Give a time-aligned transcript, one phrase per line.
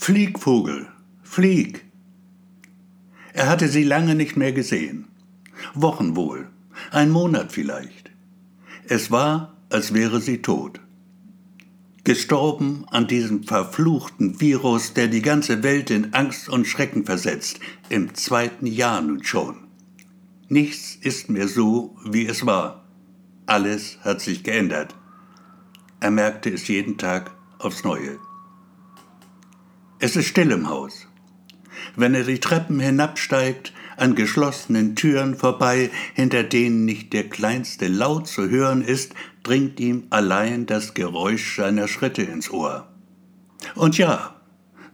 [0.00, 0.86] Flieg, Vogel,
[1.22, 1.84] flieg!
[3.34, 5.08] Er hatte sie lange nicht mehr gesehen.
[5.74, 6.48] Wochen wohl,
[6.92, 8.10] ein Monat vielleicht.
[8.86, 10.80] Es war, als wäre sie tot.
[12.04, 17.60] Gestorben an diesem verfluchten Virus, der die ganze Welt in Angst und Schrecken versetzt,
[17.90, 19.56] im zweiten Jahr nun schon.
[20.48, 22.84] Nichts ist mehr so, wie es war.
[23.44, 24.94] Alles hat sich geändert.
[26.00, 28.18] Er merkte es jeden Tag aufs Neue.
[30.00, 31.08] Es ist still im Haus.
[31.96, 38.28] Wenn er die Treppen hinabsteigt, an geschlossenen Türen vorbei, hinter denen nicht der kleinste Laut
[38.28, 39.12] zu hören ist,
[39.42, 42.88] dringt ihm allein das Geräusch seiner Schritte ins Ohr.
[43.74, 44.36] Und ja,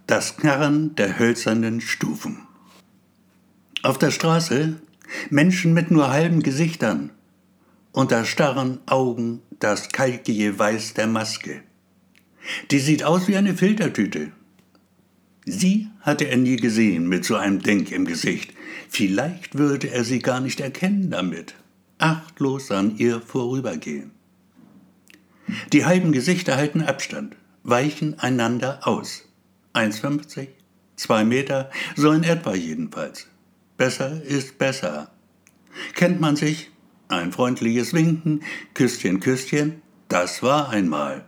[0.06, 2.46] das Knarren der hölzernen Stufen.
[3.82, 4.80] Auf der Straße
[5.28, 7.10] Menschen mit nur halben Gesichtern,
[7.92, 11.62] unter starren Augen das kalkige Weiß der Maske.
[12.70, 14.32] Die sieht aus wie eine Filtertüte.
[15.46, 18.52] Sie hatte er nie gesehen mit so einem Denk im Gesicht.
[18.88, 21.54] Vielleicht würde er sie gar nicht erkennen damit.
[21.98, 24.10] Achtlos an ihr vorübergehen.
[25.72, 29.28] Die halben Gesichter halten Abstand, weichen einander aus.
[29.74, 30.48] 1,50,
[30.96, 33.26] zwei Meter, so in etwa jedenfalls.
[33.76, 35.10] Besser ist besser.
[35.94, 36.70] Kennt man sich?
[37.08, 41.26] Ein freundliches Winken, Küsschen, Küsschen, das war einmal.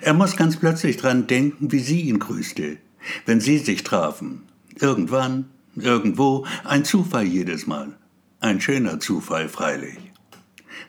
[0.00, 2.78] Er muss ganz plötzlich dran denken, wie sie ihn grüßte,
[3.26, 4.42] wenn sie sich trafen.
[4.78, 7.96] Irgendwann, irgendwo, ein Zufall jedes Mal.
[8.40, 9.98] Ein schöner Zufall, freilich.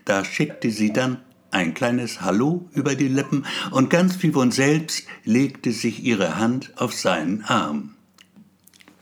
[0.05, 1.19] Da schickte sie dann
[1.51, 6.73] ein kleines Hallo über die Lippen und ganz wie von selbst legte sich ihre Hand
[6.75, 7.95] auf seinen Arm.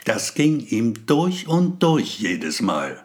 [0.05, 3.03] Das ging ihm durch und durch jedes Mal.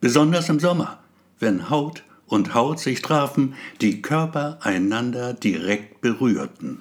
[0.00, 1.02] Besonders im Sommer,
[1.40, 6.80] wenn Haut und Haut sich trafen, die Körper einander direkt berührten.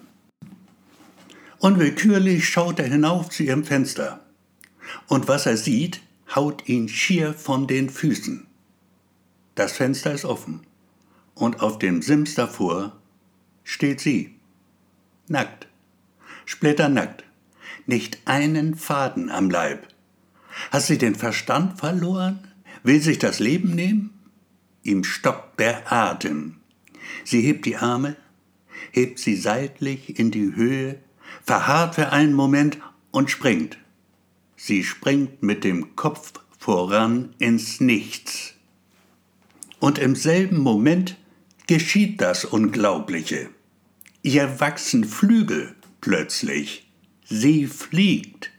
[1.59, 4.19] Unwillkürlich schaut er hinauf zu ihrem Fenster.
[5.07, 6.01] Und was er sieht,
[6.35, 8.47] haut ihn schier von den Füßen.
[9.55, 10.61] Das Fenster ist offen.
[11.35, 12.97] Und auf dem Sims davor
[13.63, 14.35] steht sie.
[15.27, 15.67] Nackt.
[16.45, 17.23] Splitternackt.
[17.85, 19.87] Nicht einen Faden am Leib.
[20.71, 22.47] Hat sie den Verstand verloren?
[22.83, 24.22] Will sich das Leben nehmen?
[24.83, 26.57] Ihm stockt der Atem.
[27.23, 28.15] Sie hebt die Arme,
[28.91, 30.99] hebt sie seitlich in die Höhe,
[31.43, 32.77] verharrt für einen Moment
[33.11, 33.77] und springt.
[34.55, 38.53] Sie springt mit dem Kopf voran ins Nichts.
[39.79, 41.17] Und im selben Moment
[41.67, 43.49] geschieht das Unglaubliche.
[44.21, 46.89] Ihr wachsen Flügel plötzlich.
[47.25, 48.52] Sie fliegt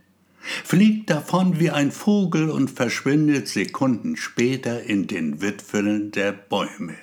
[0.64, 6.96] fliegt davon wie ein Vogel und verschwindet Sekunden später in den Wipfeln der Bäume.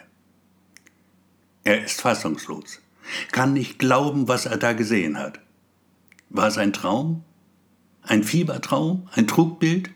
[1.64, 2.80] Er ist fassungslos,
[3.32, 5.40] kann nicht glauben, was er da gesehen hat.
[6.30, 7.24] War es ein Traum?
[8.04, 9.10] Ein Fiebertraum?
[9.12, 9.92] Ein Trugbild?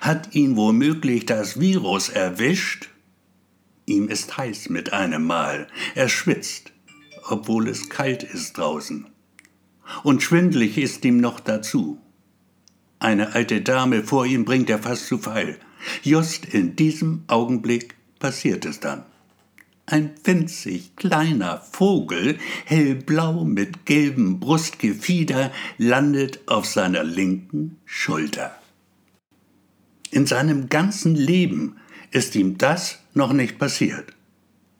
[0.00, 2.88] Hat ihn womöglich das Virus erwischt?
[3.86, 5.66] Ihm ist heiß mit einem Mal.
[5.94, 6.72] Er schwitzt,
[7.28, 9.06] obwohl es kalt ist draußen.
[10.02, 12.00] Und schwindlig ist ihm noch dazu.
[13.00, 15.56] Eine alte Dame vor ihm bringt er fast zu Fall.
[16.02, 19.04] Just in diesem Augenblick passiert es dann.
[19.86, 28.54] Ein winzig kleiner Vogel, hellblau mit gelbem Brustgefieder, landet auf seiner linken Schulter.
[30.10, 31.78] In seinem ganzen Leben
[32.10, 34.12] ist ihm das noch nicht passiert.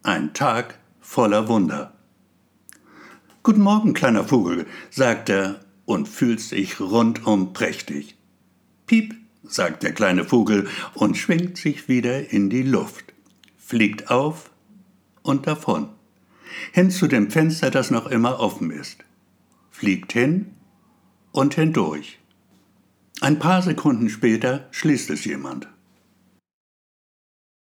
[0.02, 1.94] Ein Tag voller Wunder.
[3.42, 5.60] Guten Morgen, kleiner Vogel, sagt er
[5.90, 8.16] und fühlt sich rundum prächtig.
[8.86, 13.12] Piep, sagt der kleine Vogel und schwingt sich wieder in die Luft,
[13.56, 14.50] fliegt auf
[15.22, 15.88] und davon,
[16.72, 19.04] hin zu dem Fenster, das noch immer offen ist,
[19.70, 20.54] fliegt hin
[21.32, 22.20] und hindurch.
[23.20, 25.68] Ein paar Sekunden später schließt es jemand.